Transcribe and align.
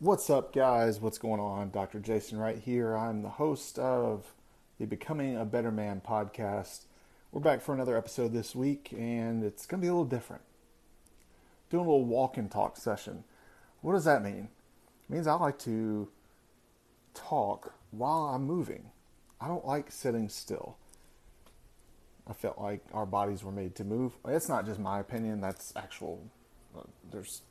What's 0.00 0.28
up, 0.28 0.52
guys? 0.52 1.00
What's 1.00 1.18
going 1.18 1.40
on? 1.40 1.70
Dr. 1.70 2.00
Jason 2.00 2.36
right 2.36 2.58
here. 2.58 2.96
I'm 2.96 3.22
the 3.22 3.28
host 3.28 3.78
of 3.78 4.34
the 4.80 4.86
Becoming 4.86 5.36
a 5.36 5.44
Better 5.44 5.70
Man 5.70 6.02
podcast. 6.04 6.86
We're 7.30 7.40
back 7.40 7.62
for 7.62 7.72
another 7.72 7.96
episode 7.96 8.32
this 8.32 8.56
week, 8.56 8.92
and 8.92 9.44
it's 9.44 9.66
going 9.66 9.80
to 9.80 9.84
be 9.84 9.88
a 9.88 9.92
little 9.92 10.04
different. 10.04 10.42
Doing 11.70 11.86
a 11.86 11.88
little 11.88 12.04
walk 12.04 12.36
and 12.36 12.50
talk 12.50 12.76
session. 12.76 13.22
What 13.82 13.92
does 13.92 14.04
that 14.04 14.24
mean? 14.24 14.48
It 15.08 15.12
means 15.12 15.28
I 15.28 15.34
like 15.34 15.60
to 15.60 16.08
talk 17.14 17.72
while 17.92 18.24
I'm 18.34 18.42
moving. 18.42 18.90
I 19.40 19.46
don't 19.46 19.64
like 19.64 19.92
sitting 19.92 20.28
still. 20.28 20.76
I 22.28 22.32
felt 22.32 22.60
like 22.60 22.84
our 22.92 23.06
bodies 23.06 23.44
were 23.44 23.52
made 23.52 23.76
to 23.76 23.84
move. 23.84 24.14
It's 24.26 24.48
not 24.48 24.66
just 24.66 24.80
my 24.80 24.98
opinion, 24.98 25.40
that's 25.40 25.72
actual, 25.76 26.20
uh, 26.76 26.82
there's 27.12 27.42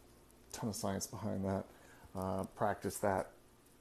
a 0.51 0.57
ton 0.57 0.69
of 0.69 0.75
science 0.75 1.07
behind 1.07 1.45
that 1.45 1.63
uh, 2.17 2.43
practice 2.55 2.97
that 2.97 3.29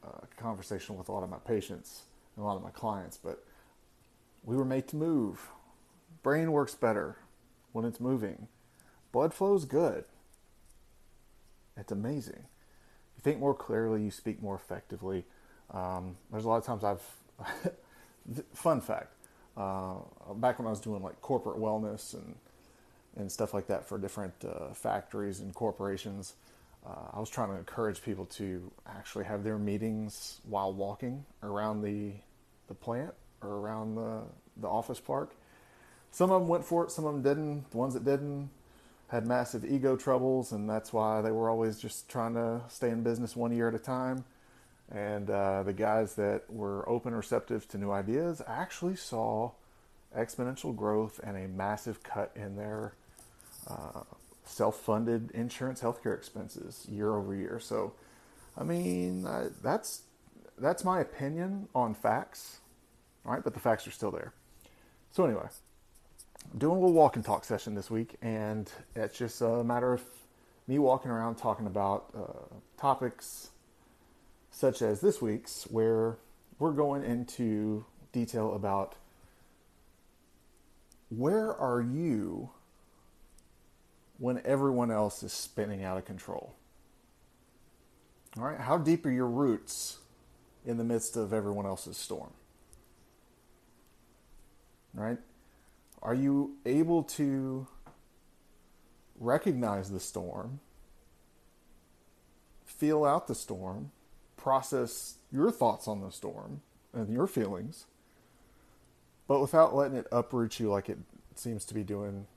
uh, 0.04 0.26
conversation 0.36 0.96
with 0.96 1.08
a 1.08 1.12
lot 1.12 1.22
of 1.22 1.30
my 1.30 1.38
patients 1.38 2.02
and 2.36 2.44
a 2.44 2.46
lot 2.46 2.56
of 2.56 2.62
my 2.62 2.70
clients, 2.70 3.16
but 3.16 3.44
we 4.44 4.56
were 4.56 4.64
made 4.64 4.88
to 4.88 4.96
move. 4.96 5.48
Brain 6.22 6.52
works 6.52 6.74
better 6.74 7.16
when 7.72 7.84
it's 7.84 8.00
moving. 8.00 8.48
Blood 9.12 9.34
flows 9.34 9.64
good. 9.64 10.04
It's 11.76 11.92
amazing. 11.92 12.44
You 13.16 13.22
think 13.22 13.38
more 13.38 13.54
clearly, 13.54 14.02
you 14.02 14.10
speak 14.10 14.42
more 14.42 14.54
effectively. 14.54 15.24
Um, 15.70 16.16
there's 16.30 16.44
a 16.44 16.48
lot 16.48 16.56
of 16.56 16.64
times 16.64 16.84
I've, 16.84 17.72
fun 18.54 18.80
fact, 18.80 19.14
uh, 19.56 19.94
back 20.34 20.58
when 20.58 20.66
I 20.66 20.70
was 20.70 20.80
doing 20.80 21.02
like 21.02 21.20
corporate 21.20 21.58
wellness 21.58 22.14
and, 22.14 22.34
and 23.16 23.30
stuff 23.30 23.54
like 23.54 23.66
that 23.68 23.86
for 23.86 23.98
different 23.98 24.34
uh, 24.44 24.72
factories 24.74 25.40
and 25.40 25.54
corporations, 25.54 26.34
uh, 26.86 27.16
I 27.16 27.20
was 27.20 27.30
trying 27.30 27.50
to 27.50 27.56
encourage 27.56 28.02
people 28.02 28.26
to 28.26 28.70
actually 28.86 29.24
have 29.24 29.44
their 29.44 29.58
meetings 29.58 30.40
while 30.44 30.72
walking 30.72 31.24
around 31.42 31.82
the 31.82 32.12
the 32.68 32.74
plant 32.74 33.14
or 33.40 33.50
around 33.50 33.94
the 33.94 34.22
the 34.56 34.68
office 34.68 35.00
park. 35.00 35.34
Some 36.10 36.30
of 36.30 36.42
them 36.42 36.48
went 36.48 36.64
for 36.64 36.84
it, 36.84 36.90
some 36.90 37.06
of 37.06 37.14
them 37.14 37.22
didn't. 37.22 37.70
The 37.70 37.76
ones 37.76 37.94
that 37.94 38.04
didn't 38.04 38.50
had 39.08 39.26
massive 39.26 39.64
ego 39.64 39.96
troubles, 39.96 40.52
and 40.52 40.68
that's 40.68 40.92
why 40.92 41.20
they 41.20 41.30
were 41.30 41.48
always 41.48 41.78
just 41.78 42.08
trying 42.08 42.34
to 42.34 42.62
stay 42.68 42.90
in 42.90 43.02
business 43.02 43.36
one 43.36 43.54
year 43.54 43.68
at 43.68 43.74
a 43.74 43.78
time. 43.78 44.24
And 44.90 45.30
uh, 45.30 45.62
the 45.62 45.72
guys 45.72 46.16
that 46.16 46.42
were 46.50 46.86
open, 46.88 47.14
receptive 47.14 47.66
to 47.68 47.78
new 47.78 47.90
ideas 47.90 48.42
actually 48.46 48.96
saw 48.96 49.52
exponential 50.16 50.74
growth 50.76 51.20
and 51.22 51.36
a 51.36 51.48
massive 51.48 52.02
cut 52.02 52.30
in 52.34 52.56
their 52.56 52.94
uh, 53.68 54.02
self-funded 54.44 55.30
insurance 55.32 55.80
healthcare 55.80 56.14
expenses 56.14 56.86
year 56.90 57.14
over 57.14 57.34
year. 57.34 57.60
So, 57.60 57.94
I 58.56 58.64
mean, 58.64 59.26
that's 59.62 60.02
that's 60.58 60.84
my 60.84 61.00
opinion 61.00 61.68
on 61.74 61.94
facts, 61.94 62.58
all 63.24 63.32
right? 63.32 63.42
But 63.42 63.54
the 63.54 63.60
facts 63.60 63.86
are 63.86 63.90
still 63.90 64.10
there. 64.10 64.32
So 65.10 65.24
anyway, 65.24 65.48
I'm 66.52 66.58
doing 66.58 66.76
a 66.76 66.80
little 66.80 66.94
walk 66.94 67.16
and 67.16 67.24
talk 67.24 67.44
session 67.44 67.74
this 67.74 67.90
week, 67.90 68.16
and 68.22 68.70
it's 68.94 69.18
just 69.18 69.40
a 69.40 69.64
matter 69.64 69.92
of 69.92 70.02
me 70.66 70.78
walking 70.78 71.10
around 71.10 71.36
talking 71.36 71.66
about 71.66 72.06
uh, 72.16 72.54
topics 72.78 73.50
such 74.50 74.82
as 74.82 75.00
this 75.00 75.20
week's, 75.20 75.64
where 75.64 76.18
we're 76.58 76.72
going 76.72 77.02
into 77.04 77.84
detail 78.12 78.54
about 78.54 78.94
where 81.08 81.54
are 81.54 81.80
you 81.80 82.50
when 84.22 84.40
everyone 84.44 84.88
else 84.88 85.24
is 85.24 85.32
spinning 85.32 85.82
out 85.82 85.98
of 85.98 86.04
control? 86.04 86.54
All 88.38 88.44
right, 88.44 88.60
how 88.60 88.78
deep 88.78 89.04
are 89.04 89.10
your 89.10 89.26
roots 89.26 89.98
in 90.64 90.76
the 90.76 90.84
midst 90.84 91.16
of 91.16 91.32
everyone 91.32 91.66
else's 91.66 91.96
storm? 91.96 92.30
Right? 94.94 95.18
Are 96.02 96.14
you 96.14 96.52
able 96.64 97.02
to 97.02 97.66
recognize 99.18 99.90
the 99.90 99.98
storm, 99.98 100.60
feel 102.64 103.04
out 103.04 103.26
the 103.26 103.34
storm, 103.34 103.90
process 104.36 105.16
your 105.32 105.50
thoughts 105.50 105.88
on 105.88 106.00
the 106.00 106.10
storm 106.10 106.60
and 106.92 107.12
your 107.12 107.26
feelings, 107.26 107.86
but 109.26 109.40
without 109.40 109.74
letting 109.74 109.96
it 109.96 110.06
uproot 110.12 110.60
you 110.60 110.70
like 110.70 110.88
it 110.88 110.98
seems 111.34 111.64
to 111.64 111.74
be 111.74 111.82
doing 111.82 112.28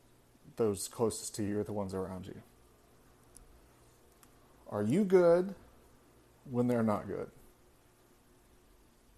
those 0.58 0.88
closest 0.88 1.36
to 1.36 1.44
you 1.44 1.60
are 1.60 1.64
the 1.64 1.74
ones 1.74 1.94
around 1.94 2.28
you. 2.28 2.42
Are 4.70 4.84
you 4.84 5.04
good 5.04 5.56
when 6.50 6.68
they're 6.68 6.84
not 6.84 7.08
good? 7.08 7.30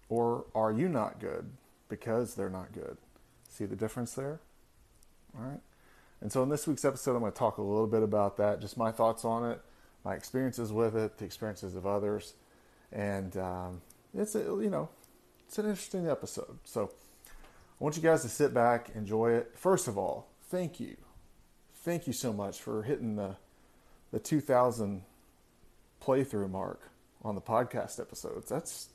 Or 0.08 0.46
are 0.54 0.72
you 0.72 0.88
not 0.88 1.20
good 1.20 1.50
because 1.88 2.34
they're 2.34 2.50
not 2.50 2.72
good? 2.72 2.96
See 3.48 3.64
the 3.64 3.76
difference 3.76 4.14
there? 4.14 4.40
All 5.36 5.44
right. 5.44 5.60
And 6.20 6.32
so 6.32 6.42
in 6.42 6.48
this 6.48 6.66
week's 6.66 6.84
episode, 6.84 7.14
I'm 7.14 7.20
going 7.20 7.32
to 7.32 7.38
talk 7.38 7.58
a 7.58 7.62
little 7.62 7.86
bit 7.86 8.02
about 8.02 8.36
that, 8.38 8.60
just 8.60 8.76
my 8.76 8.90
thoughts 8.90 9.24
on 9.24 9.48
it, 9.50 9.60
my 10.04 10.14
experiences 10.14 10.72
with 10.72 10.96
it, 10.96 11.18
the 11.18 11.24
experiences 11.24 11.76
of 11.76 11.86
others. 11.86 12.34
And 12.92 13.36
um, 13.36 13.82
it's, 14.14 14.34
a, 14.34 14.40
you 14.40 14.70
know, 14.70 14.88
it's 15.46 15.58
an 15.58 15.66
interesting 15.66 16.08
episode. 16.08 16.58
So 16.64 16.90
I 17.26 17.30
want 17.84 17.96
you 17.96 18.02
guys 18.02 18.22
to 18.22 18.28
sit 18.28 18.52
back, 18.52 18.90
enjoy 18.94 19.32
it. 19.32 19.52
First 19.54 19.86
of 19.86 19.96
all, 19.96 20.28
thank 20.50 20.80
you 20.80 20.96
thank 21.88 22.06
you 22.06 22.12
so 22.12 22.34
much 22.34 22.60
for 22.60 22.82
hitting 22.82 23.16
the 23.16 23.34
the 24.12 24.18
2000 24.18 25.00
playthrough 26.04 26.50
mark 26.50 26.82
on 27.24 27.34
the 27.34 27.40
podcast 27.40 27.98
episodes. 27.98 28.46
That's 28.46 28.88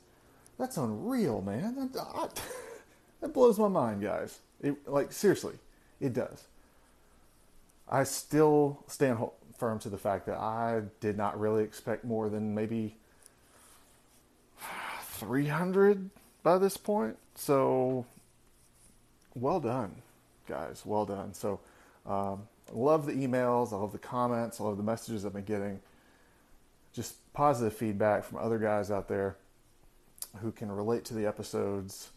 that's 0.58 0.76
unreal, 0.76 1.42
man. 1.42 1.90
That, 1.92 2.00
I, 2.00 2.28
that 3.20 3.34
blows 3.34 3.58
my 3.58 3.66
mind, 3.66 4.00
guys. 4.00 4.38
It, 4.62 4.88
like 4.88 5.10
seriously, 5.10 5.54
it 6.00 6.12
does. 6.12 6.44
I 7.88 8.04
still 8.04 8.84
stand 8.86 9.18
firm 9.58 9.80
to 9.80 9.88
the 9.88 9.98
fact 9.98 10.26
that 10.26 10.38
I 10.38 10.82
did 11.00 11.16
not 11.16 11.38
really 11.38 11.64
expect 11.64 12.04
more 12.04 12.28
than 12.28 12.54
maybe 12.54 12.94
300 15.02 16.10
by 16.44 16.58
this 16.58 16.76
point. 16.76 17.16
So, 17.34 18.06
well 19.34 19.58
done, 19.58 19.96
guys. 20.48 20.82
Well 20.84 21.06
done. 21.06 21.34
So, 21.34 21.58
um, 22.06 22.46
Love 22.72 23.06
the 23.06 23.12
emails, 23.12 23.72
I 23.72 23.76
love 23.76 23.92
the 23.92 23.98
comments, 23.98 24.60
I 24.60 24.64
love 24.64 24.76
the 24.76 24.82
messages 24.82 25.24
I've 25.24 25.32
been 25.32 25.44
getting. 25.44 25.80
Just 26.92 27.14
positive 27.32 27.74
feedback 27.74 28.24
from 28.24 28.38
other 28.38 28.58
guys 28.58 28.90
out 28.90 29.08
there 29.08 29.36
who 30.40 30.50
can 30.50 30.70
relate 30.70 31.04
to 31.06 31.14
the 31.14 31.26
episodes. 31.26 32.10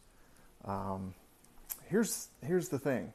Um, 0.65 1.13
here's 1.85 2.29
here's 2.45 2.69
the 2.69 2.79
thing. 2.79 3.13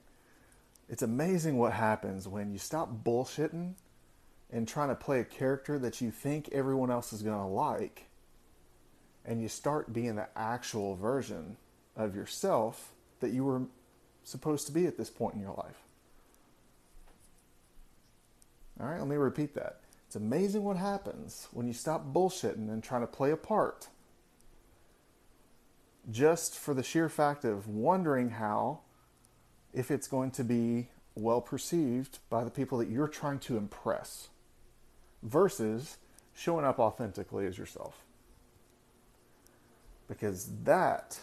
It's 0.88 1.02
amazing 1.02 1.58
what 1.58 1.72
happens 1.72 2.28
when 2.28 2.52
you 2.52 2.58
stop 2.58 3.04
bullshitting 3.04 3.74
and 4.50 4.68
trying 4.68 4.88
to 4.88 4.94
play 4.94 5.20
a 5.20 5.24
character 5.24 5.78
that 5.78 6.00
you 6.00 6.10
think 6.10 6.50
everyone 6.52 6.90
else 6.90 7.12
is 7.12 7.22
going 7.22 7.38
to 7.38 7.46
like 7.46 8.06
and 9.24 9.40
you 9.40 9.48
start 9.48 9.92
being 9.92 10.16
the 10.16 10.28
actual 10.36 10.96
version 10.96 11.56
of 11.96 12.14
yourself 12.14 12.92
that 13.20 13.30
you 13.30 13.44
were 13.44 13.62
supposed 14.24 14.66
to 14.66 14.72
be 14.72 14.86
at 14.86 14.96
this 14.98 15.10
point 15.10 15.34
in 15.34 15.40
your 15.40 15.54
life. 15.54 15.82
All 18.82 18.88
right, 18.88 18.98
let 18.98 19.06
me 19.06 19.14
repeat 19.14 19.54
that. 19.54 19.78
It's 20.06 20.16
amazing 20.16 20.64
what 20.64 20.76
happens 20.76 21.46
when 21.52 21.68
you 21.68 21.72
stop 21.72 22.12
bullshitting 22.12 22.68
and 22.68 22.82
trying 22.82 23.02
to 23.02 23.06
play 23.06 23.30
a 23.30 23.36
part 23.36 23.88
just 26.10 26.58
for 26.58 26.74
the 26.74 26.82
sheer 26.82 27.08
fact 27.08 27.44
of 27.44 27.68
wondering 27.68 28.30
how, 28.30 28.80
if 29.72 29.92
it's 29.92 30.08
going 30.08 30.32
to 30.32 30.42
be 30.42 30.88
well 31.14 31.40
perceived 31.40 32.18
by 32.28 32.42
the 32.42 32.50
people 32.50 32.76
that 32.78 32.88
you're 32.88 33.06
trying 33.06 33.38
to 33.38 33.56
impress, 33.56 34.28
versus 35.22 35.98
showing 36.34 36.64
up 36.64 36.80
authentically 36.80 37.46
as 37.46 37.56
yourself. 37.56 38.02
Because 40.08 40.50
that 40.64 41.20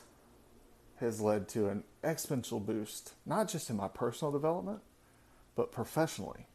has 1.02 1.20
led 1.20 1.50
to 1.50 1.68
an 1.68 1.84
exponential 2.06 2.66
boost, 2.66 3.14
not 3.26 3.50
just 3.50 3.70
in 3.70 3.76
my 3.76 3.90
personal 3.90 4.32
development, 4.32 4.80
but 5.56 5.74
professionally 5.74 6.46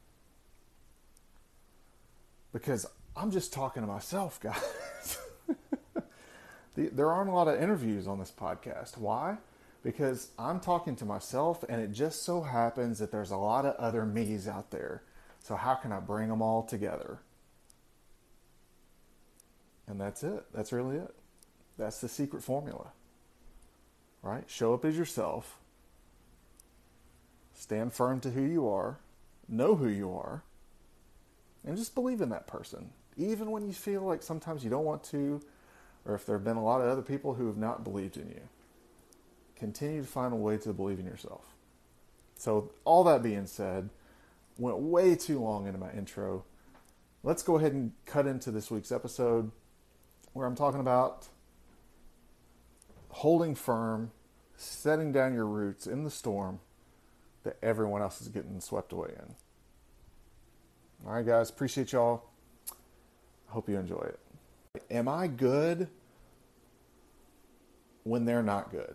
because 2.55 2.87
I'm 3.17 3.33
just 3.33 3.53
talking 3.53 3.83
to 3.83 3.87
myself, 3.87 4.41
guys. 4.41 5.19
there 6.77 7.11
aren't 7.11 7.29
a 7.29 7.33
lot 7.33 7.49
of 7.49 7.61
interviews 7.61 8.07
on 8.07 8.21
this 8.21 8.31
podcast. 8.31 8.97
Why? 8.97 9.37
Because 9.83 10.29
I'm 10.39 10.61
talking 10.61 10.95
to 10.97 11.05
myself, 11.05 11.65
and 11.69 11.83
it 11.83 11.93
just 11.93 12.23
so 12.23 12.43
happens 12.43 13.01
that 13.01 13.11
there's 13.11 13.33
a 13.33 13.37
lot 13.37 13.67
of 13.67 13.75
other 13.75 14.07
me's 14.07 14.47
out 14.49 14.71
there. 14.71 15.03
So, 15.41 15.57
how 15.57 15.75
can 15.75 15.93
I 15.93 15.99
bring 15.99 16.29
them 16.29 16.41
all 16.41 16.63
together? 16.63 17.19
And 19.87 20.01
that's 20.01 20.23
it. 20.23 20.45
That's 20.55 20.73
really 20.73 20.97
it. 20.97 21.15
That's 21.77 22.01
the 22.01 22.09
secret 22.09 22.43
formula. 22.43 22.93
Right? 24.23 24.45
Show 24.47 24.73
up 24.73 24.85
as 24.87 24.97
yourself, 24.97 25.59
stand 27.53 27.93
firm 27.93 28.21
to 28.21 28.31
who 28.31 28.43
you 28.43 28.69
are, 28.69 29.01
know 29.49 29.75
who 29.75 29.89
you 29.89 30.13
are 30.13 30.45
and 31.65 31.77
just 31.77 31.95
believe 31.95 32.21
in 32.21 32.29
that 32.31 32.47
person 32.47 32.91
even 33.17 33.51
when 33.51 33.67
you 33.67 33.73
feel 33.73 34.03
like 34.03 34.23
sometimes 34.23 34.65
you 34.65 34.71
don't 34.71 34.85
want 34.85 35.03
to, 35.05 35.41
or 36.05 36.15
if 36.15 36.27
there 36.27 36.37
have 36.37 36.45
been 36.45 36.57
a 36.57 36.65
lot 36.65 36.81
of 36.81 36.89
other 36.89 37.03
people 37.03 37.35
who 37.35 37.47
have 37.47 37.57
not 37.57 37.85
believed 37.85 38.17
in 38.17 38.29
you. 38.29 38.41
Continue 39.57 40.03
to 40.03 40.07
find 40.07 40.33
a 40.33 40.37
way 40.37 40.57
to 40.59 40.73
believe 40.73 40.99
in 40.99 41.07
yourself. 41.07 41.55
So, 42.37 42.73
all 42.85 43.05
that 43.05 43.23
being 43.23 43.47
said, 43.47 43.89
went 44.59 44.79
way 44.79 45.15
too 45.15 45.41
long 45.41 45.67
into 45.67 45.79
my 45.79 45.93
intro. 45.93 46.45
Let's 47.23 47.43
go 47.43 47.57
ahead 47.57 47.73
and 47.73 47.93
cut 48.05 48.27
into 48.27 48.51
this 48.51 48.71
week's 48.71 48.93
episode 48.93 49.51
where 50.33 50.47
I'm 50.47 50.57
talking 50.57 50.81
about 50.81 51.29
holding 53.11 53.55
firm, 53.55 54.11
setting 54.57 55.13
down 55.13 55.33
your 55.35 55.47
roots 55.47 55.87
in 55.87 56.03
the 56.03 56.11
storm 56.11 56.59
that 57.45 57.57
everyone 57.63 58.03
else 58.03 58.21
is 58.21 58.29
getting 58.29 58.61
swept 58.61 58.93
away 58.93 59.11
in. 59.17 59.35
All 61.07 61.13
right, 61.13 61.27
guys, 61.27 61.51
appreciate 61.51 61.93
y'all. 61.93 62.23
Hope 63.49 63.69
you 63.69 63.77
enjoy 63.77 64.01
it. 64.01 64.19
Am 64.91 65.07
I 65.07 65.27
good 65.27 65.89
when 68.05 68.25
they're 68.25 68.43
not 68.43 68.71
good? 68.71 68.95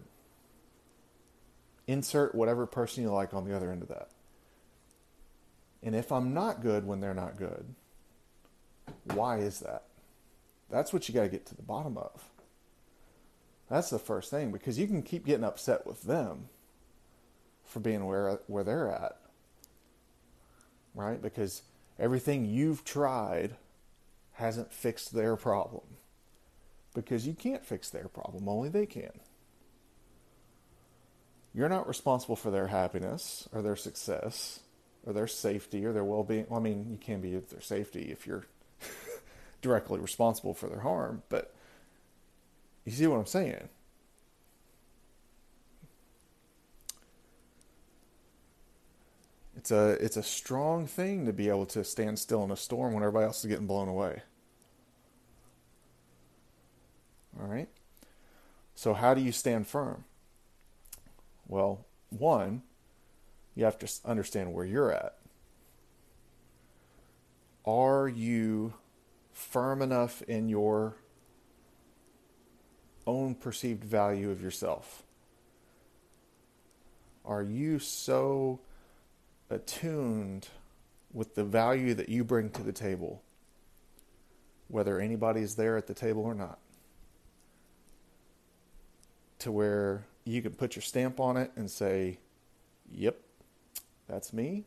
Insert 1.86 2.34
whatever 2.34 2.66
person 2.66 3.04
you 3.04 3.12
like 3.12 3.34
on 3.36 3.46
the 3.46 3.56
other 3.56 3.72
end 3.72 3.84
of 3.84 3.90
that. 3.90 4.10
And 5.84 5.96
if 5.96 6.12
I'm 6.12 6.34
not 6.34 6.64
good 6.64 6.86
when 6.86 7.00
they're 7.00 7.14
not 7.14 7.38
good, 7.38 7.76
why 9.14 9.38
is 9.38 9.60
that? 9.60 9.84
That's 10.70 10.92
what 10.92 11.08
you 11.08 11.14
got 11.14 11.24
to 11.24 11.30
get 11.30 11.46
to 11.48 11.56
the 11.56 11.62
bottom 11.62 11.96
of. 11.96 12.26
That's 13.70 13.92
the 13.92 14.00
first 14.00 14.32
thing 14.32 14.52
because 14.52 14.80
you 14.80 14.88
can 14.88 15.04
keep 15.04 15.28
getting 15.28 15.44
upset 15.44 15.86
with 15.86 16.02
them 16.04 16.50
for 17.64 17.80
being 17.80 18.06
where 18.06 18.40
where 18.48 18.64
they're 18.64 18.92
at. 18.92 19.18
Right? 20.96 21.22
Because 21.22 21.62
everything 22.00 22.46
you've 22.46 22.84
tried 22.84 23.56
hasn't 24.34 24.74
fixed 24.74 25.14
their 25.14 25.36
problem. 25.36 25.84
Because 26.94 27.28
you 27.28 27.34
can't 27.34 27.66
fix 27.66 27.90
their 27.90 28.08
problem, 28.08 28.48
only 28.48 28.70
they 28.70 28.86
can. 28.86 29.12
You're 31.54 31.70
not 31.70 31.88
responsible 31.88 32.36
for 32.36 32.52
their 32.52 32.68
happiness 32.68 33.48
or 33.52 33.62
their 33.62 33.76
success 33.76 34.62
or 35.06 35.14
their 35.14 35.28
safety 35.28 35.86
or 35.86 35.94
their 35.94 36.04
well 36.04 36.24
being. 36.24 36.46
Well, 36.50 36.60
I 36.60 36.64
mean, 36.64 36.88
you 36.90 36.98
can 36.98 37.22
be 37.22 37.36
their 37.36 37.62
safety 37.62 38.12
if 38.12 38.26
you're 38.26 38.46
directly 39.62 40.00
responsible 40.00 40.54
for 40.54 40.68
their 40.68 40.80
harm, 40.80 41.24
but 41.30 41.54
you 42.86 42.92
see 42.92 43.08
what 43.08 43.20
I'm 43.20 43.26
saying? 43.26 43.70
It's 49.60 49.72
a 49.72 49.98
it's 50.02 50.16
a 50.16 50.24
strong 50.24 50.88
thing 50.88 51.26
to 51.26 51.34
be 51.34 51.50
able 51.50 51.66
to 51.66 51.84
stand 51.84 52.18
still 52.18 52.46
in 52.46 52.52
a 52.52 52.56
storm 52.56 52.94
when 52.94 53.04
everybody 53.04 53.26
else 53.26 53.40
is 53.40 53.48
getting 53.48 53.68
blown 53.68 53.90
away. 53.90 54.22
All 57.38 57.46
right? 57.46 57.68
So 58.74 58.94
how 58.94 59.14
do 59.14 59.20
you 59.20 59.34
stand 59.34 59.68
firm? 59.68 60.06
Well, 61.46 61.86
one, 62.08 62.62
you 63.54 63.66
have 63.66 63.78
to 63.80 63.92
understand 64.06 64.54
where 64.54 64.64
you're 64.64 64.94
at. 64.94 65.18
Are 67.66 68.08
you 68.08 68.76
firm 69.34 69.82
enough 69.82 70.22
in 70.22 70.48
your 70.48 70.96
own 73.06 73.36
perceived 73.36 73.84
value 73.84 74.32
of 74.32 74.42
yourself? 74.42 75.04
Are 77.26 77.44
you 77.44 77.80
so 77.80 78.62
attuned 79.50 80.48
with 81.14 81.36
the 81.36 81.44
value 81.44 81.94
that 81.96 82.10
you 82.10 82.24
bring 82.24 82.50
to 82.52 82.64
the 82.64 82.72
table, 82.72 83.22
whether 84.68 85.00
anybody's 85.00 85.56
there 85.56 85.78
at 85.78 85.88
the 85.88 85.94
table 85.94 86.24
or 86.24 86.36
not? 86.36 86.60
To 89.40 89.52
where 89.52 90.06
you 90.26 90.42
can 90.42 90.54
put 90.54 90.76
your 90.76 90.84
stamp 90.84 91.20
on 91.20 91.38
it 91.38 91.52
and 91.56 91.70
say, 91.70 92.20
Yep, 92.92 93.18
that's 94.08 94.34
me. 94.34 94.66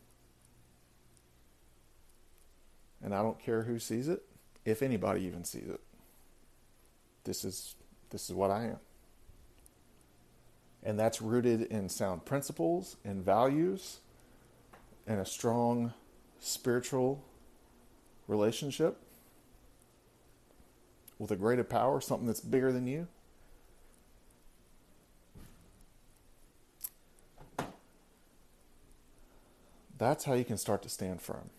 And 3.03 3.15
I 3.15 3.23
don't 3.23 3.39
care 3.39 3.63
who 3.65 3.79
sees 3.79 4.09
it, 4.09 4.23
if 4.65 4.83
anybody 4.83 5.23
even 5.23 5.45
sees 5.45 5.69
it. 5.69 5.81
This 7.25 7.45
is 7.45 7.75
this 8.11 8.29
is 8.29 8.35
what 8.35 8.51
I 8.51 8.65
am. 8.65 8.79
And 10.85 10.99
that's 10.99 11.23
rooted 11.23 11.63
in 11.63 11.89
sound 11.89 12.25
principles 12.25 12.97
and 13.05 13.25
values 13.25 14.01
and 15.07 15.21
a 15.21 15.25
strong 15.25 15.93
spiritual 16.41 17.23
relationship 18.29 18.99
with 21.19 21.31
a 21.31 21.37
greater 21.37 21.65
power, 21.65 22.01
something 22.01 22.27
that's 22.27 22.41
bigger 22.41 22.73
than 22.73 22.87
you. 22.87 23.07
That's 29.99 30.25
how 30.25 30.35
you 30.35 30.45
can 30.45 30.59
start 30.59 30.83
to 30.83 30.89
stand 30.89 31.21
firm. 31.21 31.51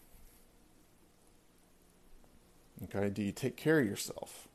Okay, 2.84 3.10
do 3.10 3.22
you 3.22 3.32
take 3.32 3.56
care 3.56 3.80
of 3.80 3.86
yourself? 3.86 4.50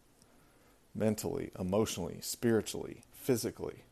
mentally, 0.98 1.50
emotionally, 1.58 2.18
spiritually, 2.20 3.02
physically. 3.12 3.84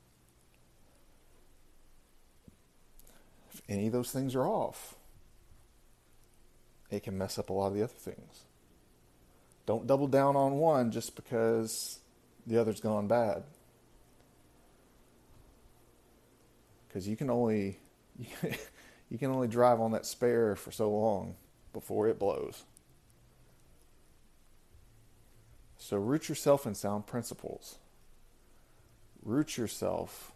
Any 3.69 3.87
of 3.87 3.93
those 3.93 4.11
things 4.11 4.35
are 4.35 4.47
off, 4.47 4.97
it 6.91 7.03
can 7.03 7.19
mess 7.19 7.39
up 7.39 7.51
a 7.51 7.53
lot 7.53 7.69
of 7.69 7.75
the 7.75 7.83
other 7.83 7.93
things. 7.93 8.45
Don't 9.67 9.87
double 9.87 10.07
down 10.07 10.37
on 10.37 10.59
one 10.59 10.93
just 10.93 11.17
because 11.17 11.99
the 12.47 12.59
other's 12.59 12.81
gone 12.81 13.09
bad. 13.09 13.43
Because 16.87 17.09
you 17.09 17.17
can 17.17 17.29
only 17.29 17.79
you 18.19 19.19
can 19.19 19.31
only 19.31 19.49
drive 19.49 19.81
on 19.81 19.93
that 19.93 20.07
spare 20.07 20.55
for 20.55 20.71
so 20.71 20.91
long 20.91 21.35
before 21.73 22.09
it 22.09 22.19
blows. 22.19 22.63
So 25.79 25.97
root 25.97 26.29
yourself 26.29 26.67
in 26.67 26.75
sound 26.75 27.07
principles. 27.07 27.77
Root 29.23 29.57
yourself 29.57 30.33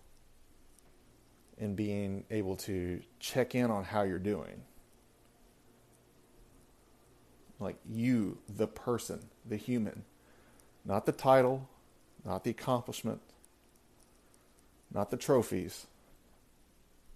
in 1.60 1.74
being 1.74 2.24
able 2.30 2.56
to 2.56 3.00
check 3.20 3.54
in 3.54 3.70
on 3.70 3.84
how 3.84 4.02
you're 4.02 4.18
doing. 4.18 4.62
Like 7.60 7.76
you, 7.88 8.38
the 8.48 8.66
person, 8.66 9.20
the 9.46 9.58
human, 9.58 10.04
not 10.86 11.04
the 11.04 11.12
title, 11.12 11.68
not 12.24 12.44
the 12.44 12.50
accomplishment, 12.50 13.20
not 14.92 15.10
the 15.10 15.18
trophies, 15.18 15.86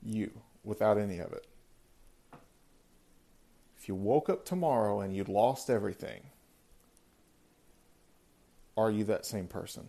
you, 0.03 0.31
without 0.63 0.99
any 0.99 1.19
of 1.19 1.33
it. 1.33 1.47
If 3.79 3.89
you 3.89 3.95
woke 3.95 4.29
up 4.29 4.45
tomorrow 4.45 5.01
and 5.01 5.17
you'd 5.17 5.31
lost 5.31 5.71
everything, 5.71 6.21
are 8.77 8.91
you 8.91 9.05
that 9.05 9.25
same 9.25 9.47
person? 9.47 9.89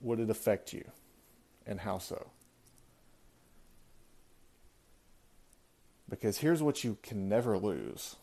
Would 0.00 0.20
it 0.20 0.30
affect 0.30 0.72
you? 0.72 0.84
And 1.66 1.80
how 1.80 1.98
so? 1.98 2.28
Because 6.08 6.38
here's 6.38 6.62
what 6.62 6.84
you 6.84 6.98
can 7.02 7.28
never 7.28 7.56
lose 7.56 8.16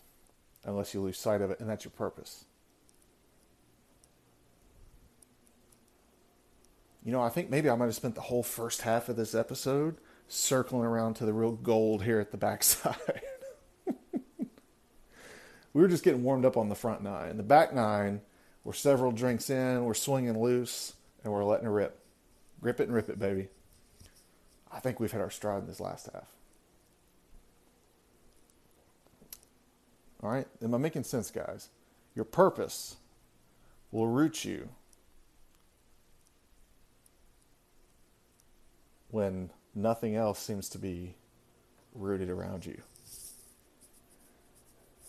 unless 0.63 0.93
you 0.93 1.01
lose 1.01 1.17
sight 1.17 1.41
of 1.41 1.49
it, 1.51 1.59
and 1.59 1.69
that's 1.69 1.83
your 1.83 1.91
purpose. 1.91 2.45
You 7.03 7.11
know, 7.11 7.21
I 7.21 7.29
think 7.29 7.49
maybe 7.49 7.69
I 7.69 7.75
might 7.75 7.85
have 7.85 7.95
spent 7.95 8.15
the 8.15 8.21
whole 8.21 8.43
first 8.43 8.81
half 8.81 9.09
of 9.09 9.15
this 9.15 9.33
episode 9.33 9.97
circling 10.27 10.83
around 10.83 11.15
to 11.15 11.25
the 11.25 11.33
real 11.33 11.53
gold 11.53 12.03
here 12.03 12.19
at 12.19 12.31
the 12.31 12.37
backside. 12.37 13.21
we 15.73 15.81
were 15.81 15.87
just 15.87 16.03
getting 16.03 16.23
warmed 16.23 16.45
up 16.45 16.57
on 16.57 16.69
the 16.69 16.75
front 16.75 17.01
nine. 17.01 17.37
The 17.37 17.43
back 17.43 17.73
nine, 17.73 18.21
we're 18.63 18.73
several 18.73 19.11
drinks 19.11 19.49
in, 19.49 19.83
we're 19.85 19.93
swinging 19.95 20.39
loose, 20.39 20.93
and 21.23 21.33
we're 21.33 21.43
letting 21.43 21.65
it 21.65 21.71
rip. 21.71 21.99
Grip 22.61 22.79
it 22.79 22.83
and 22.83 22.93
rip 22.93 23.09
it, 23.09 23.19
baby. 23.19 23.47
I 24.71 24.79
think 24.79 24.99
we've 24.99 25.11
hit 25.11 25.21
our 25.21 25.29
stride 25.29 25.61
in 25.61 25.67
this 25.67 25.79
last 25.79 26.09
half. 26.13 26.27
All 30.21 30.29
right? 30.29 30.47
Am 30.61 30.73
I 30.73 30.77
making 30.77 31.03
sense, 31.03 31.31
guys? 31.31 31.69
Your 32.15 32.25
purpose 32.25 32.97
will 33.91 34.07
root 34.07 34.43
you 34.43 34.69
when 39.09 39.49
nothing 39.73 40.15
else 40.15 40.39
seems 40.39 40.69
to 40.69 40.77
be 40.77 41.15
rooted 41.93 42.29
around 42.29 42.65
you. 42.65 42.81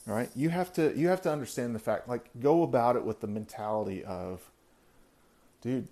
All 0.08 0.14
right? 0.14 0.30
You 0.34 0.48
have 0.48 0.72
to 0.74 0.96
you 0.96 1.08
have 1.08 1.20
to 1.22 1.32
understand 1.32 1.74
the 1.74 1.78
fact 1.78 2.08
like 2.08 2.30
go 2.40 2.62
about 2.62 2.96
it 2.96 3.04
with 3.04 3.20
the 3.20 3.26
mentality 3.26 4.02
of 4.04 4.50
dude, 5.60 5.88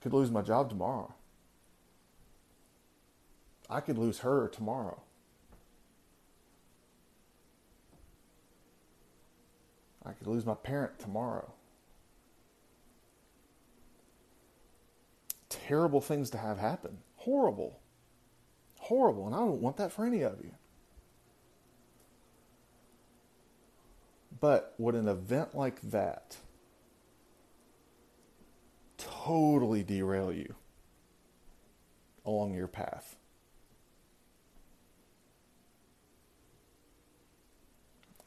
could 0.00 0.12
lose 0.12 0.30
my 0.30 0.42
job 0.42 0.68
tomorrow. 0.68 1.14
I 3.68 3.80
could 3.80 3.98
lose 3.98 4.20
her 4.20 4.48
tomorrow. 4.48 5.00
I 10.04 10.12
could 10.12 10.28
lose 10.28 10.46
my 10.46 10.54
parent 10.54 10.98
tomorrow. 11.00 11.52
Terrible 15.48 16.00
things 16.00 16.30
to 16.30 16.38
have 16.38 16.58
happen. 16.58 16.98
Horrible. 17.16 17.80
Horrible. 18.78 19.26
And 19.26 19.34
I 19.34 19.38
don't 19.38 19.60
want 19.60 19.78
that 19.78 19.90
for 19.90 20.06
any 20.06 20.22
of 20.22 20.38
you. 20.44 20.52
But 24.38 24.74
would 24.78 24.94
an 24.94 25.08
event 25.08 25.56
like 25.56 25.80
that 25.90 26.36
totally 29.26 29.82
derail 29.82 30.32
you 30.32 30.54
along 32.24 32.54
your 32.54 32.68
path? 32.68 33.16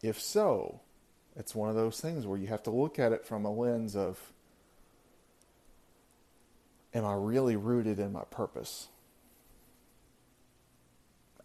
If 0.01 0.19
so, 0.19 0.81
it's 1.35 1.53
one 1.53 1.69
of 1.69 1.75
those 1.75 1.99
things 1.99 2.25
where 2.25 2.37
you 2.37 2.47
have 2.47 2.63
to 2.63 2.71
look 2.71 2.99
at 2.99 3.11
it 3.11 3.25
from 3.25 3.45
a 3.45 3.51
lens 3.51 3.95
of 3.95 4.17
Am 6.91 7.05
I 7.05 7.13
really 7.13 7.55
rooted 7.55 7.99
in 7.99 8.11
my 8.11 8.23
purpose? 8.31 8.87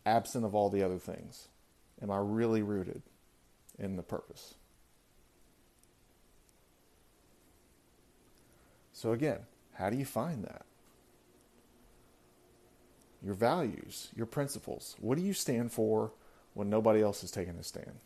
Absent 0.06 0.44
of 0.44 0.54
all 0.54 0.70
the 0.70 0.82
other 0.82 0.98
things. 0.98 1.48
Am 2.00 2.10
I 2.10 2.16
really 2.16 2.62
rooted 2.62 3.02
in 3.78 3.96
the 3.96 4.02
purpose? 4.02 4.54
So, 9.04 9.12
again, 9.12 9.40
how 9.74 9.90
do 9.90 9.98
you 9.98 10.06
find 10.06 10.44
that? 10.44 10.64
Your 13.22 13.34
values, 13.34 14.08
your 14.16 14.24
principles. 14.24 14.96
What 14.98 15.18
do 15.18 15.22
you 15.22 15.34
stand 15.34 15.72
for 15.72 16.14
when 16.54 16.70
nobody 16.70 17.02
else 17.02 17.22
is 17.22 17.30
taking 17.30 17.56
a 17.56 17.62
stand? 17.62 17.98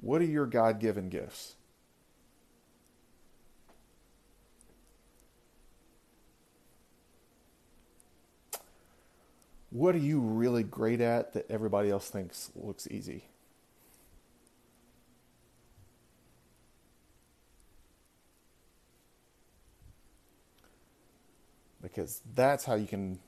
What 0.00 0.22
are 0.22 0.24
your 0.24 0.46
God 0.46 0.80
given 0.80 1.10
gifts? 1.10 1.56
What 9.68 9.94
are 9.94 9.98
you 9.98 10.18
really 10.18 10.62
great 10.62 11.02
at 11.02 11.34
that 11.34 11.50
everybody 11.50 11.90
else 11.90 12.08
thinks 12.08 12.50
looks 12.54 12.88
easy? 12.90 13.24
Because 21.92 22.22
that's 22.34 22.64
how 22.64 22.74
you 22.74 22.86
can 22.86 23.18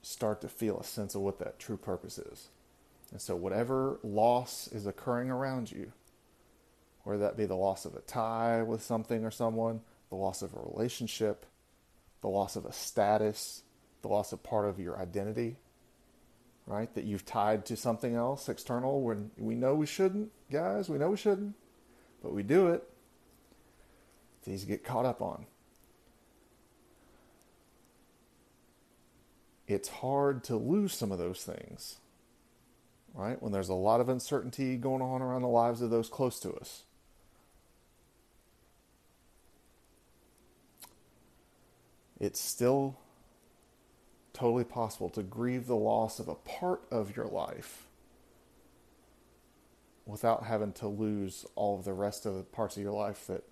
start 0.00 0.40
to 0.40 0.48
feel 0.48 0.78
a 0.78 0.84
sense 0.84 1.14
of 1.14 1.20
what 1.20 1.38
that 1.38 1.58
true 1.58 1.76
purpose 1.76 2.18
is. 2.18 2.48
And 3.12 3.20
so, 3.20 3.36
whatever 3.36 3.98
loss 4.02 4.68
is 4.68 4.86
occurring 4.86 5.30
around 5.30 5.70
you, 5.70 5.92
whether 7.04 7.20
that 7.20 7.36
be 7.36 7.44
the 7.44 7.54
loss 7.54 7.84
of 7.84 7.94
a 7.94 8.00
tie 8.00 8.62
with 8.62 8.82
something 8.82 9.24
or 9.24 9.30
someone, 9.30 9.80
the 10.08 10.16
loss 10.16 10.42
of 10.42 10.54
a 10.54 10.60
relationship, 10.60 11.46
the 12.20 12.28
loss 12.28 12.56
of 12.56 12.64
a 12.64 12.72
status, 12.72 13.62
the 14.02 14.08
loss 14.08 14.32
of 14.32 14.42
part 14.42 14.66
of 14.66 14.80
your 14.80 14.98
identity, 14.98 15.56
right? 16.66 16.92
That 16.94 17.04
you've 17.04 17.24
tied 17.24 17.66
to 17.66 17.76
something 17.76 18.14
else 18.14 18.48
external 18.48 19.02
when 19.02 19.30
we 19.36 19.54
know 19.54 19.74
we 19.74 19.86
shouldn't, 19.86 20.30
guys, 20.50 20.88
we 20.88 20.98
know 20.98 21.10
we 21.10 21.16
shouldn't, 21.16 21.54
but 22.22 22.32
we 22.32 22.42
do 22.42 22.68
it. 22.68 22.82
These 24.44 24.64
get 24.64 24.84
caught 24.84 25.04
up 25.04 25.22
on. 25.22 25.46
It's 29.66 29.88
hard 29.88 30.44
to 30.44 30.56
lose 30.56 30.94
some 30.94 31.10
of 31.10 31.18
those 31.18 31.42
things, 31.42 31.96
right? 33.14 33.40
When 33.42 33.52
there's 33.52 33.68
a 33.68 33.74
lot 33.74 34.00
of 34.00 34.08
uncertainty 34.08 34.76
going 34.76 35.02
on 35.02 35.22
around 35.22 35.42
the 35.42 35.48
lives 35.48 35.82
of 35.82 35.90
those 35.90 36.08
close 36.08 36.38
to 36.40 36.52
us. 36.52 36.84
it's 42.18 42.40
still 42.40 42.96
totally 44.32 44.64
possible 44.64 45.08
to 45.10 45.22
grieve 45.22 45.66
the 45.66 45.76
loss 45.76 46.18
of 46.18 46.28
a 46.28 46.34
part 46.34 46.82
of 46.90 47.16
your 47.16 47.26
life 47.26 47.86
without 50.04 50.44
having 50.44 50.72
to 50.72 50.86
lose 50.86 51.44
all 51.54 51.78
of 51.78 51.84
the 51.84 51.92
rest 51.92 52.26
of 52.26 52.34
the 52.34 52.42
parts 52.42 52.76
of 52.76 52.82
your 52.82 52.92
life 52.92 53.26
that 53.26 53.42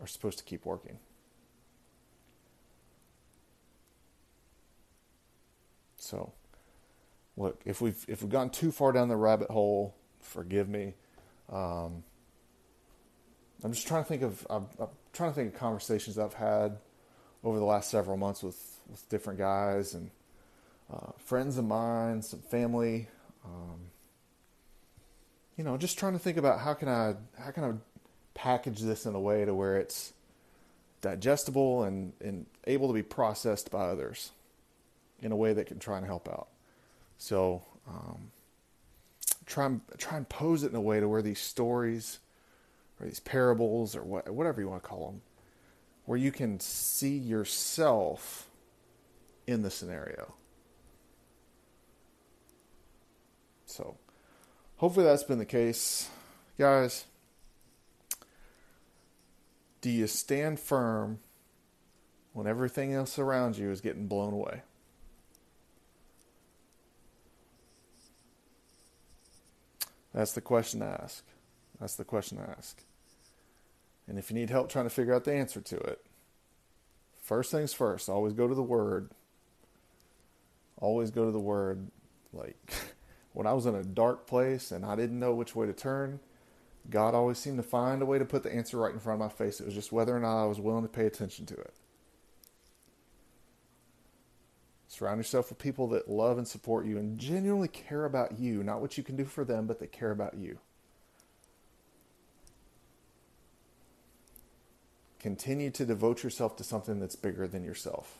are 0.00 0.06
supposed 0.06 0.38
to 0.38 0.44
keep 0.44 0.64
working. 0.64 0.98
So, 6.10 6.32
look, 7.36 7.60
if 7.64 7.80
we've 7.80 8.04
if 8.08 8.20
we've 8.20 8.32
gone 8.32 8.50
too 8.50 8.72
far 8.72 8.90
down 8.90 9.08
the 9.08 9.16
rabbit 9.16 9.48
hole, 9.48 9.94
forgive 10.20 10.68
me. 10.68 10.94
Um, 11.48 12.02
I'm 13.62 13.72
just 13.72 13.86
trying 13.86 14.02
to 14.02 14.08
think 14.08 14.22
of 14.22 14.44
I'm, 14.50 14.66
I'm 14.80 14.88
trying 15.12 15.30
to 15.30 15.34
think 15.36 15.54
of 15.54 15.60
conversations 15.60 16.18
I've 16.18 16.34
had 16.34 16.78
over 17.44 17.58
the 17.58 17.64
last 17.64 17.90
several 17.90 18.16
months 18.16 18.42
with, 18.42 18.58
with 18.88 19.08
different 19.08 19.38
guys 19.38 19.94
and 19.94 20.10
uh, 20.92 21.12
friends 21.18 21.56
of 21.58 21.64
mine, 21.64 22.22
some 22.22 22.40
family. 22.40 23.06
Um, 23.44 23.78
you 25.56 25.62
know, 25.62 25.76
just 25.76 25.96
trying 25.96 26.14
to 26.14 26.18
think 26.18 26.38
about 26.38 26.58
how 26.58 26.74
can 26.74 26.88
I 26.88 27.14
how 27.38 27.52
can 27.52 27.62
I 27.62 27.72
package 28.34 28.80
this 28.80 29.06
in 29.06 29.14
a 29.14 29.20
way 29.20 29.44
to 29.44 29.54
where 29.54 29.76
it's 29.76 30.12
digestible 31.02 31.84
and, 31.84 32.14
and 32.20 32.46
able 32.66 32.88
to 32.88 32.94
be 32.94 33.02
processed 33.02 33.70
by 33.70 33.84
others 33.84 34.32
in 35.22 35.32
a 35.32 35.36
way 35.36 35.52
that 35.52 35.66
can 35.66 35.78
try 35.78 35.96
and 35.96 36.06
help 36.06 36.28
out. 36.28 36.48
So 37.18 37.62
um, 37.88 38.30
try 39.46 39.66
and 39.66 39.80
try 39.98 40.16
and 40.16 40.28
pose 40.28 40.62
it 40.62 40.70
in 40.70 40.76
a 40.76 40.80
way 40.80 41.00
to 41.00 41.08
where 41.08 41.22
these 41.22 41.40
stories 41.40 42.18
or 42.98 43.06
these 43.06 43.20
parables 43.20 43.96
or 43.96 44.02
what, 44.02 44.28
whatever 44.30 44.60
you 44.60 44.68
want 44.68 44.82
to 44.82 44.88
call 44.88 45.06
them 45.06 45.22
where 46.10 46.18
you 46.18 46.32
can 46.32 46.58
see 46.58 47.16
yourself 47.16 48.48
in 49.46 49.62
the 49.62 49.70
scenario. 49.70 50.34
So, 53.64 53.96
hopefully 54.78 55.06
that's 55.06 55.22
been 55.22 55.38
the 55.38 55.44
case. 55.44 56.08
Guys, 56.58 57.04
do 59.80 59.88
you 59.88 60.08
stand 60.08 60.58
firm 60.58 61.20
when 62.32 62.48
everything 62.48 62.92
else 62.92 63.16
around 63.16 63.56
you 63.56 63.70
is 63.70 63.80
getting 63.80 64.08
blown 64.08 64.32
away? 64.32 64.62
That's 70.14 70.32
the 70.32 70.40
question 70.40 70.80
to 70.80 70.86
ask. 70.86 71.24
That's 71.80 71.96
the 71.96 72.04
question 72.04 72.38
to 72.38 72.50
ask. 72.50 72.82
And 74.08 74.18
if 74.18 74.30
you 74.30 74.36
need 74.36 74.50
help 74.50 74.68
trying 74.68 74.86
to 74.86 74.90
figure 74.90 75.14
out 75.14 75.24
the 75.24 75.32
answer 75.32 75.60
to 75.60 75.76
it, 75.76 76.04
first 77.22 77.50
things 77.50 77.72
first, 77.72 78.08
always 78.08 78.32
go 78.32 78.48
to 78.48 78.54
the 78.54 78.62
Word. 78.62 79.10
Always 80.80 81.10
go 81.10 81.24
to 81.24 81.30
the 81.30 81.38
Word. 81.38 81.90
Like 82.32 82.72
when 83.32 83.46
I 83.46 83.52
was 83.52 83.66
in 83.66 83.74
a 83.74 83.84
dark 83.84 84.26
place 84.26 84.72
and 84.72 84.84
I 84.84 84.96
didn't 84.96 85.18
know 85.18 85.34
which 85.34 85.54
way 85.54 85.66
to 85.66 85.72
turn, 85.72 86.20
God 86.88 87.14
always 87.14 87.38
seemed 87.38 87.58
to 87.58 87.62
find 87.62 88.02
a 88.02 88.06
way 88.06 88.18
to 88.18 88.24
put 88.24 88.42
the 88.42 88.52
answer 88.52 88.78
right 88.78 88.92
in 88.92 88.98
front 88.98 89.20
of 89.20 89.30
my 89.30 89.32
face. 89.32 89.60
It 89.60 89.66
was 89.66 89.74
just 89.74 89.92
whether 89.92 90.16
or 90.16 90.20
not 90.20 90.42
I 90.42 90.46
was 90.46 90.60
willing 90.60 90.82
to 90.82 90.88
pay 90.88 91.06
attention 91.06 91.46
to 91.46 91.54
it. 91.54 91.74
Surround 94.90 95.20
yourself 95.20 95.50
with 95.50 95.58
people 95.60 95.86
that 95.86 96.10
love 96.10 96.36
and 96.36 96.48
support 96.48 96.84
you 96.84 96.98
and 96.98 97.16
genuinely 97.16 97.68
care 97.68 98.04
about 98.04 98.40
you, 98.40 98.64
not 98.64 98.80
what 98.80 98.98
you 98.98 99.04
can 99.04 99.14
do 99.14 99.24
for 99.24 99.44
them, 99.44 99.68
but 99.68 99.78
that 99.78 99.92
care 99.92 100.10
about 100.10 100.36
you. 100.36 100.58
Continue 105.20 105.70
to 105.70 105.84
devote 105.84 106.24
yourself 106.24 106.56
to 106.56 106.64
something 106.64 106.98
that's 106.98 107.14
bigger 107.14 107.46
than 107.46 107.62
yourself. 107.62 108.18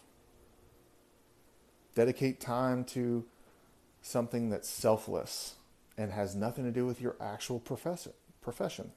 Dedicate 1.96 2.40
time 2.40 2.84
to 2.84 3.24
something 4.00 4.48
that's 4.48 4.68
selfless 4.68 5.56
and 5.98 6.12
has 6.12 6.36
nothing 6.36 6.64
to 6.64 6.70
do 6.70 6.86
with 6.86 7.00
your 7.00 7.16
actual 7.20 7.58
profession. 7.58 8.12
profession. 8.40 8.92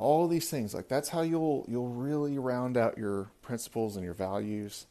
All 0.00 0.26
these 0.28 0.48
things, 0.48 0.72
like 0.72 0.88
that's 0.88 1.10
how 1.10 1.20
you'll 1.20 1.66
you'll 1.68 1.90
really 1.90 2.38
round 2.38 2.78
out 2.78 2.96
your 2.96 3.30
principles 3.42 3.96
and 3.96 4.04
your 4.04 4.14
values 4.14 4.86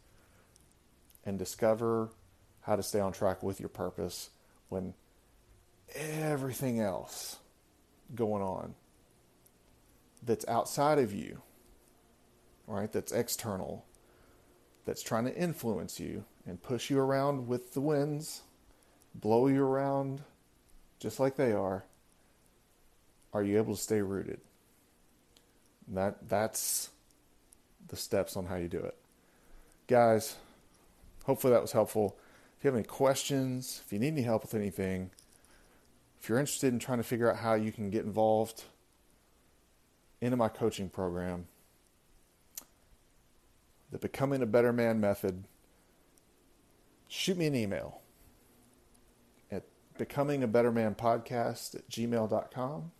and 1.26 1.40
discover 1.40 2.10
how 2.62 2.76
to 2.76 2.84
stay 2.84 3.00
on 3.00 3.12
track 3.12 3.42
with 3.42 3.60
your 3.60 3.70
purpose 3.70 4.30
when 4.70 4.94
everything 5.96 6.80
else 6.80 7.40
going 8.14 8.44
on 8.44 8.76
that's 10.22 10.48
outside 10.48 11.00
of 11.00 11.12
you, 11.12 11.42
right? 12.68 12.92
That's 12.92 13.12
external, 13.12 13.86
that's 14.86 15.02
trying 15.02 15.26
to 15.26 15.36
influence 15.36 16.00
you 16.00 16.24
and 16.46 16.62
push 16.62 16.92
you 16.92 17.00
around 17.00 17.48
with 17.48 17.74
the 17.74 17.82
winds, 17.82 18.44
blow 19.16 19.48
you 19.48 19.64
around 19.64 20.22
just 21.00 21.20
like 21.20 21.36
they 21.36 21.52
are. 21.52 21.86
Are 23.34 23.42
you 23.42 23.58
able 23.58 23.76
to 23.76 23.82
stay 23.82 24.04
rooted? 24.04 24.42
That 25.90 26.30
that's 26.30 26.90
the 27.88 27.96
steps 27.96 28.38
on 28.38 28.46
how 28.46 28.56
you 28.56 28.68
do 28.68 28.80
it. 28.80 28.96
Guys, 29.88 30.36
hopefully 31.26 31.52
that 31.54 31.62
was 31.62 31.72
helpful. 31.72 32.18
If 32.58 32.64
you 32.64 32.68
have 32.70 32.76
any 32.76 32.86
questions, 32.86 33.82
if 33.86 33.92
you 33.92 34.00
need 34.00 34.10
any 34.10 34.22
help 34.22 34.44
with 34.44 34.54
anything, 34.54 35.12
if 36.22 36.30
you're 36.30 36.40
interested 36.40 36.74
in 36.74 36.80
trying 36.80 36.98
to 37.00 37.04
figure 37.04 37.32
out 37.32 37.38
how 37.38 37.54
you 37.54 37.72
can 37.72 37.90
get 37.90 38.06
involved 38.06 38.64
into 40.22 40.38
my 40.38 40.50
coaching 40.50 40.90
program, 40.90 41.48
the 43.92 43.98
Becoming 43.98 44.42
a 44.42 44.46
Better 44.46 44.74
Man 44.74 45.00
method, 45.00 45.46
shoot 47.08 47.38
me 47.38 47.48
an 47.48 47.56
email 47.56 48.02
at 49.50 49.64
becomingabettermanpodcast 49.98 51.76
at 51.76 51.90
gmail.com. 51.90 52.92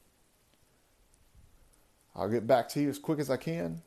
I'll 2.20 2.28
get 2.28 2.46
back 2.46 2.68
to 2.70 2.82
you 2.82 2.90
as 2.90 3.00
quick 3.00 3.20
as 3.20 3.30
I 3.30 3.38
can. 3.38 3.82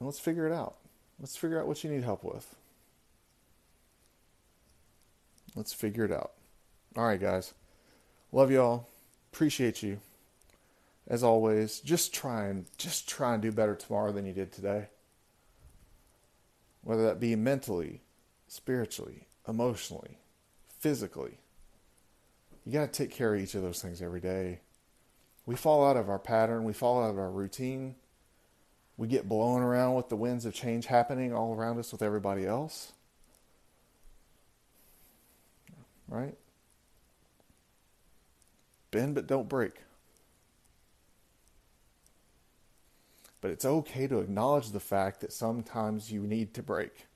And 0.00 0.06
let's 0.06 0.18
figure 0.18 0.44
it 0.44 0.52
out. 0.52 0.74
Let's 1.20 1.36
figure 1.36 1.60
out 1.60 1.68
what 1.68 1.84
you 1.84 1.90
need 1.90 2.02
help 2.02 2.24
with. 2.24 2.56
Let's 5.54 5.72
figure 5.72 6.04
it 6.04 6.12
out. 6.12 6.32
All 6.96 7.04
right, 7.04 7.20
guys. 7.20 7.54
Love 8.32 8.50
y'all. 8.50 8.88
Appreciate 9.32 9.84
you. 9.84 10.00
As 11.06 11.22
always, 11.22 11.78
just 11.78 12.12
try 12.12 12.46
and 12.46 12.66
just 12.76 13.08
try 13.08 13.34
and 13.34 13.42
do 13.42 13.52
better 13.52 13.76
tomorrow 13.76 14.10
than 14.10 14.26
you 14.26 14.32
did 14.32 14.52
today. 14.52 14.88
Whether 16.82 17.04
that 17.04 17.20
be 17.20 17.36
mentally, 17.36 18.02
spiritually, 18.48 19.28
emotionally, 19.46 20.18
physically. 20.80 21.38
You 22.66 22.72
got 22.72 22.92
to 22.92 23.04
take 23.04 23.12
care 23.12 23.34
of 23.34 23.40
each 23.40 23.54
of 23.54 23.62
those 23.62 23.80
things 23.80 24.02
every 24.02 24.20
day. 24.20 24.60
We 25.48 25.56
fall 25.56 25.88
out 25.88 25.96
of 25.96 26.10
our 26.10 26.18
pattern, 26.18 26.64
we 26.64 26.74
fall 26.74 27.02
out 27.02 27.08
of 27.08 27.18
our 27.18 27.30
routine. 27.30 27.94
We 28.98 29.08
get 29.08 29.30
blown 29.30 29.62
around 29.62 29.94
with 29.94 30.10
the 30.10 30.16
winds 30.16 30.44
of 30.44 30.52
change 30.52 30.84
happening 30.84 31.32
all 31.32 31.54
around 31.54 31.78
us 31.78 31.90
with 31.90 32.02
everybody 32.02 32.44
else. 32.44 32.92
right? 36.06 36.36
Bend 38.90 39.14
but 39.14 39.26
don't 39.26 39.48
break. 39.48 39.72
But 43.40 43.52
it's 43.52 43.64
okay 43.64 44.06
to 44.06 44.18
acknowledge 44.18 44.72
the 44.72 44.80
fact 44.80 45.22
that 45.22 45.32
sometimes 45.32 46.12
you 46.12 46.20
need 46.20 46.52
to 46.52 46.62
break 46.62 47.06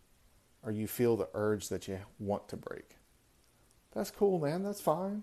or 0.62 0.73
you 0.73 0.87
feel 0.87 1.19
the 1.19 1.29
urge 1.35 1.69
that 1.69 1.87
you 1.87 1.99
want 2.19 2.49
to 2.49 2.57
break. 2.57 2.97
That's 3.95 4.11
cool, 4.11 4.39
man. 4.39 4.62
That's 4.62 4.81
fine. 4.81 5.23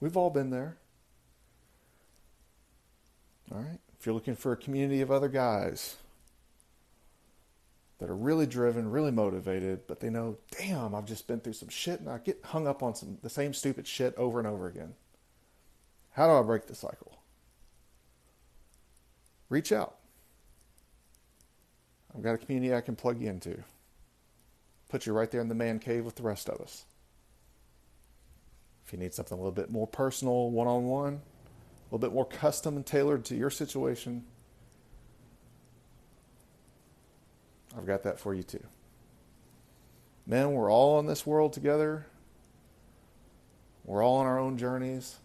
We've 0.00 0.16
all 0.16 0.30
been 0.30 0.48
there. 0.48 0.78
All 3.54 3.60
right. 3.60 3.78
If 3.98 4.04
you're 4.04 4.14
looking 4.14 4.34
for 4.34 4.52
a 4.52 4.56
community 4.56 5.00
of 5.00 5.10
other 5.10 5.28
guys 5.28 5.96
that 7.98 8.10
are 8.10 8.16
really 8.16 8.46
driven, 8.46 8.90
really 8.90 9.12
motivated, 9.12 9.86
but 9.86 10.00
they 10.00 10.10
know, 10.10 10.36
damn, 10.58 10.94
I've 10.94 11.06
just 11.06 11.28
been 11.28 11.40
through 11.40 11.52
some 11.52 11.68
shit 11.68 12.00
and 12.00 12.08
I 12.08 12.18
get 12.18 12.40
hung 12.44 12.66
up 12.66 12.82
on 12.82 12.94
some 12.94 13.18
the 13.22 13.30
same 13.30 13.54
stupid 13.54 13.86
shit 13.86 14.14
over 14.16 14.38
and 14.40 14.48
over 14.48 14.66
again. 14.66 14.94
How 16.10 16.26
do 16.26 16.34
I 16.34 16.42
break 16.42 16.66
the 16.66 16.74
cycle? 16.74 17.18
Reach 19.48 19.70
out. 19.70 19.96
I've 22.14 22.22
got 22.22 22.34
a 22.34 22.38
community 22.38 22.74
I 22.74 22.80
can 22.80 22.96
plug 22.96 23.20
you 23.20 23.28
into. 23.28 23.62
Put 24.88 25.06
you 25.06 25.12
right 25.12 25.30
there 25.30 25.40
in 25.40 25.48
the 25.48 25.54
man 25.54 25.78
cave 25.78 26.04
with 26.04 26.16
the 26.16 26.22
rest 26.22 26.48
of 26.48 26.60
us. 26.60 26.84
If 28.84 28.92
you 28.92 28.98
need 28.98 29.14
something 29.14 29.36
a 29.36 29.40
little 29.40 29.52
bit 29.52 29.70
more 29.70 29.86
personal, 29.86 30.50
one 30.50 30.66
on 30.66 30.84
one, 30.84 31.22
little 31.94 32.08
bit 32.08 32.12
more 32.12 32.24
custom 32.24 32.74
and 32.74 32.84
tailored 32.84 33.24
to 33.24 33.36
your 33.36 33.50
situation, 33.50 34.24
I've 37.76 37.86
got 37.86 38.02
that 38.02 38.18
for 38.18 38.34
you 38.34 38.42
too. 38.42 38.62
Men, 40.26 40.52
we're 40.52 40.72
all 40.72 40.98
in 40.98 41.06
this 41.06 41.24
world 41.24 41.52
together. 41.52 42.06
We're 43.84 44.02
all 44.02 44.16
on 44.16 44.26
our 44.26 44.40
own 44.40 44.58
journeys. 44.58 45.18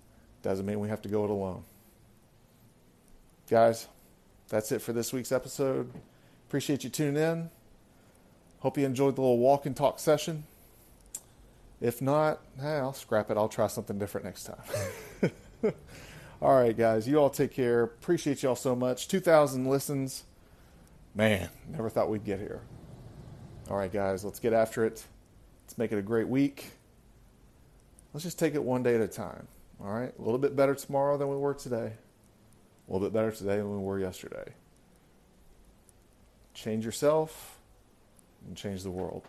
Doesn't 0.44 0.66
mean 0.66 0.80
we 0.80 0.90
have 0.90 1.02
to 1.04 1.10
go 1.10 1.24
it 1.24 1.32
alone. 1.32 1.64
Guys, 3.50 3.88
that's 4.50 4.72
it 4.72 4.82
for 4.82 4.94
this 4.94 5.12
week's 5.12 5.32
episode. 5.32 5.92
Appreciate 6.48 6.84
you 6.84 6.92
tuning 6.92 7.22
in. 7.22 7.50
Hope 8.60 8.78
you 8.78 8.86
enjoyed 8.86 9.16
the 9.16 9.22
little 9.22 9.40
walk 9.40 9.66
and 9.66 9.76
talk 9.76 9.98
session. 9.98 10.44
If 11.82 12.00
not, 12.02 12.42
hey, 12.60 12.76
I'll 12.76 12.94
scrap 12.94 13.32
it. 13.32 13.38
I'll 13.38 13.50
try 13.50 13.68
something 13.68 13.98
different 13.98 14.26
next 14.26 14.44
time. 14.44 15.32
all 16.42 16.56
right, 16.56 16.76
guys. 16.76 17.08
You 17.08 17.18
all 17.18 17.30
take 17.30 17.52
care. 17.52 17.84
Appreciate 17.84 18.44
y'all 18.44 18.56
so 18.56 18.76
much. 18.76 19.08
2,000 19.08 19.66
listens. 19.66 20.24
Man, 21.14 21.50
never 21.70 21.90
thought 21.90 22.10
we'd 22.10 22.24
get 22.24 22.40
here. 22.40 22.62
All 23.70 23.78
right, 23.78 23.92
guys, 23.92 24.24
let's 24.24 24.40
get 24.40 24.54
after 24.54 24.86
it. 24.86 25.04
Let's 25.66 25.78
make 25.78 25.92
it 25.92 25.98
a 25.98 26.02
great 26.02 26.28
week. 26.28 26.72
Let's 28.14 28.24
just 28.24 28.40
take 28.40 28.56
it 28.56 28.64
one 28.64 28.84
day 28.84 28.96
at 28.96 29.02
a 29.02 29.08
time. 29.08 29.48
All 29.82 29.92
right, 29.92 30.14
a 30.18 30.22
little 30.22 30.40
bit 30.40 30.56
better 30.56 30.76
tomorrow 30.76 31.18
than 31.18 31.30
we 31.30 31.38
were 31.38 31.54
today. 31.54 31.94
A 32.88 32.92
little 32.92 33.08
bit 33.08 33.14
better 33.14 33.32
today 33.32 33.58
than 33.58 33.72
we 33.72 33.78
were 33.78 34.00
yesterday. 34.00 34.54
Change 36.54 36.84
yourself 36.84 37.60
and 38.48 38.58
change 38.58 38.84
the 38.84 38.92
world. 38.92 39.26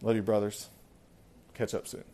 Love 0.00 0.16
you, 0.16 0.22
brothers. 0.22 0.68
Catch 1.54 1.74
up 1.74 1.86
soon. 1.86 2.04